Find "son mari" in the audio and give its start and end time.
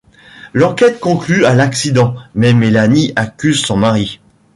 3.63-4.19